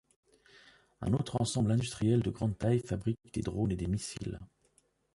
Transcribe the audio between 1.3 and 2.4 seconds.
ensemble industriel de